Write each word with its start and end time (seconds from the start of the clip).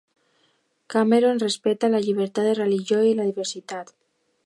Cameroon 0.93 1.43
respecta 1.45 1.91
la 1.97 2.01
llibertat 2.07 2.51
de 2.51 2.57
religió 2.63 3.07
i 3.13 3.17
la 3.21 3.31
diversitat. 3.33 3.99